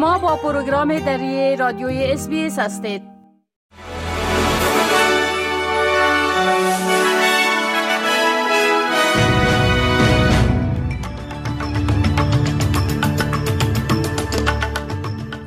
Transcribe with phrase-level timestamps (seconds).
[0.00, 3.02] شما با پروگرام دری رادیوی اس هستید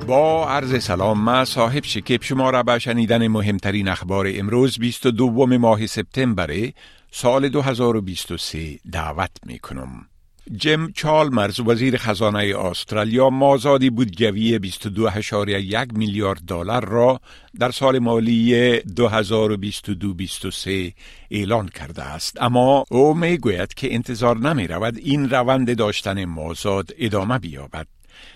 [0.07, 5.86] با عرض سلام ما صاحب شکیب شما را به شنیدن مهمترین اخبار امروز 22 ماه
[5.86, 6.71] سپتامبر
[7.11, 10.13] سال 2023 دعوت می کنم.
[10.52, 17.19] جم چالمرز وزیر خزانه استرالیا مازادی بودجوی 22.1 میلیارد دلار را
[17.60, 18.83] در سال مالی 2022-23
[21.32, 26.89] اعلان کرده است اما او می گوید که انتظار نمی رود این روند داشتن مازاد
[26.97, 27.88] ادامه بیابد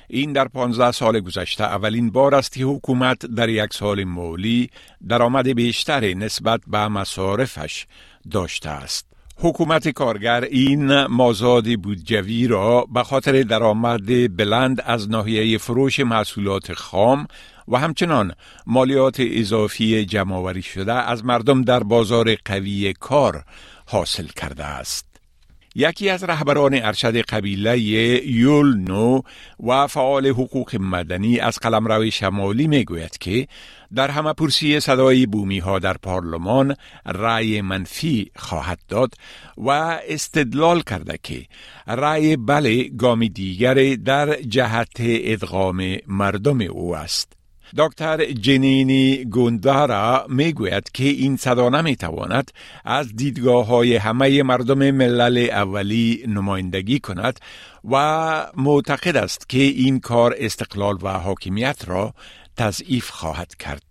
[0.07, 4.69] این در 15 سال گذشته اولین بار است که حکومت در یک سال مالی
[5.07, 7.85] درآمد بیشتر نسبت به مصارفش
[8.31, 9.16] داشته است.
[9.39, 17.27] حکومت کارگر این مازاد بودجوی را به خاطر درآمد بلند از ناحیه فروش محصولات خام
[17.67, 18.33] و همچنان
[18.67, 23.43] مالیات اضافی جمعآوری شده از مردم در بازار قوی کار
[23.85, 25.06] حاصل کرده است.
[25.79, 27.79] یکی از رهبران ارشد قبیله
[28.27, 29.21] یولنو
[29.67, 33.47] و فعال حقوق مدنی از قلمرو شمالی می گوید که
[33.95, 36.75] در همه پرسی صدای بومی ها در پارلمان
[37.05, 39.13] رأی منفی خواهد داد
[39.57, 39.69] و
[40.07, 41.45] استدلال کرده که
[41.87, 47.36] رأی بله گام دیگر در جهت ادغام مردم او است.
[47.77, 52.51] دکتر جنینی گوندارا می‌گوید که این صدا نمی‌تواند
[52.85, 57.39] از دیدگاه های همه مردم ملل اولی نمایندگی کند
[57.91, 62.13] و معتقد است که این کار استقلال و حاکمیت را
[62.57, 63.81] تضعیف خواهد کرد.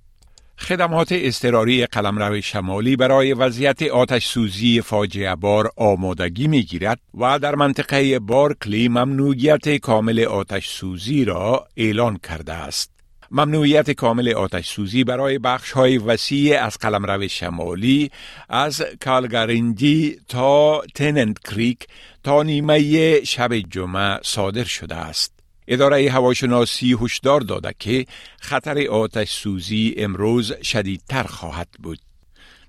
[0.59, 7.55] خدمات اضطراری قلمرو شمالی برای وضعیت آتش سوزی فاجعه بار آمادگی می گیرد و در
[7.55, 12.96] منطقه بارکلی ممنوعیت کامل آتش سوزی را اعلان کرده است.
[13.31, 18.11] ممنوعیت کامل آتش سوزی برای بخش های وسیع از قلمرو شمالی
[18.49, 21.87] از کالگارینجی تا تننت کریک
[22.25, 25.33] تا نیمه شب جمعه صادر شده است.
[25.69, 28.07] اداره هواشناسی هشدار داده که
[28.41, 31.99] خطر آتش سوزی امروز شدیدتر خواهد بود.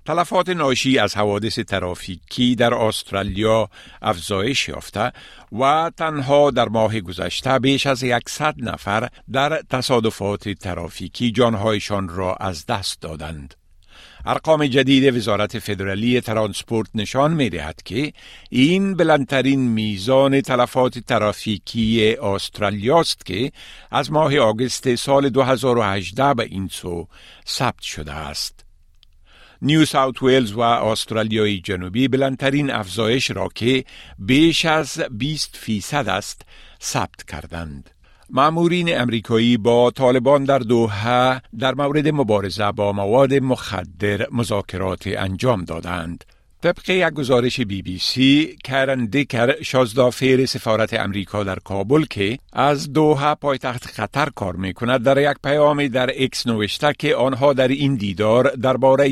[0.08, 3.68] تلفات ناشی از حوادث ترافیکی در استرالیا
[4.02, 5.12] افزایش یافته
[5.52, 12.66] و تنها در ماه گذشته بیش از یکصد نفر در تصادفات ترافیکی جانهایشان را از
[12.66, 13.54] دست دادند.
[14.26, 18.12] ارقام جدید وزارت فدرالی ترانسپورت نشان می دهد که
[18.50, 23.52] این بلندترین میزان تلفات ترافیکی استرالیا است که
[23.90, 27.08] از ماه آگوست سال 2018 به این سو
[27.46, 28.67] ثبت شده است.
[29.62, 33.84] نیو ساوت ویلز و استرالیای جنوبی بلندترین افزایش را که
[34.18, 36.42] بیش از 20 فیصد است
[36.82, 37.90] ثبت کردند.
[38.30, 46.24] معمورین امریکایی با طالبان در دوحه در مورد مبارزه با مواد مخدر مذاکرات انجام دادند.
[46.62, 52.92] طبق یک گزارش بی بی سی کرن دیکر شارژدافیر سفارت امریکا در کابل که از
[52.92, 57.68] دوحه پایتخت قطر کار می کند در یک پیام در اکس نوشته که آنها در
[57.68, 59.06] این دیدار درباره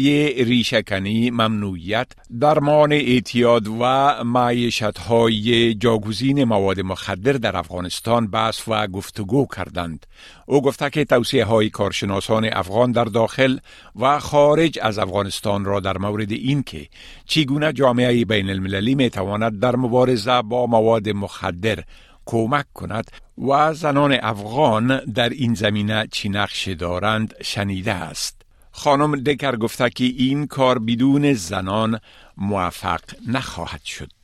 [0.44, 2.06] ریشه کنی ممنوعیت
[2.40, 3.84] درمان اعتیاد و
[4.24, 10.06] معیشت های جاگوزین مواد مخدر در افغانستان بحث و گفتگو کردند.
[10.46, 13.58] او گفته که توصیه های کارشناسان افغان در داخل
[13.96, 16.88] و خارج از افغانستان را در مورد این که
[17.36, 21.82] چگونه جامعه بین المللی می تواند در مبارزه با مواد مخدر
[22.26, 23.10] کمک کند
[23.48, 28.42] و زنان افغان در این زمینه چی نقش دارند شنیده است.
[28.70, 32.00] خانم دکر گفته که این کار بدون زنان
[32.36, 34.15] موفق نخواهد شد.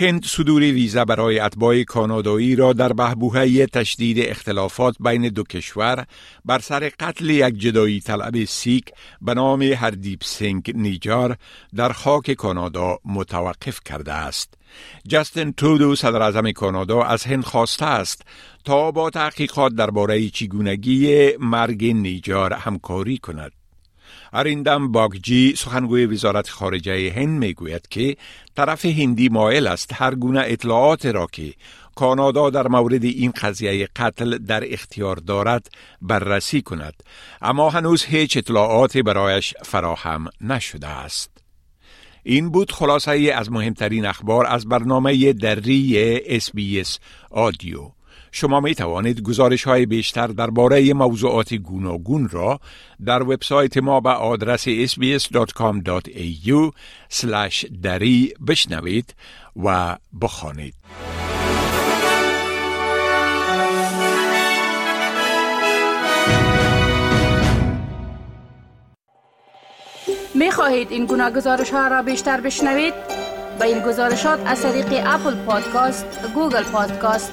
[0.00, 6.04] هند صدور ویزا برای اتباع کانادایی را در بهبوهه تشدید اختلافات بین دو کشور
[6.44, 8.84] بر سر قتل یک جدایی طلب سیک
[9.20, 11.36] به نام هردیپ سینگ نیجار
[11.76, 14.54] در خاک کانادا متوقف کرده است.
[15.08, 18.22] جستن ترودو صدر اعظم کانادا از هند خواسته است
[18.64, 23.57] تا با تحقیقات درباره چگونگی مرگ نیجار همکاری کند.
[24.32, 28.16] اریندم باگجی سخنگوی وزارت خارجه هند می‌گوید که
[28.56, 31.54] طرف هندی مایل است هر گونه اطلاعات را که
[31.94, 35.70] کانادا در مورد این قضیه قتل در اختیار دارد
[36.02, 36.94] بررسی کند.
[37.42, 41.30] اما هنوز هیچ اطلاعات برایش فراهم نشده است.
[42.22, 46.50] این بود خلاصه از مهمترین اخبار از برنامه دری اس
[47.30, 47.90] آدیو
[48.32, 52.60] شما می توانید گزارش های بیشتر درباره موضوعات گوناگون را
[53.04, 56.72] در وبسایت ما به آدرس sbs.com.au
[57.82, 59.14] دری بشنوید
[59.64, 60.74] و بخوانید.
[70.34, 72.94] می خواهید این گونه گزارش ها را بیشتر بشنوید؟
[73.58, 77.32] با این گزارشات از طریق Apple Podcast، Google Podcast،